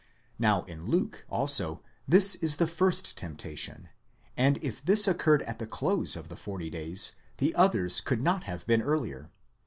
[0.39, 3.89] Now in Luke also this is the first temptation,
[4.35, 8.45] and if this occurred at the close of the forty days, the others could not
[8.45, 9.29] have been earlier.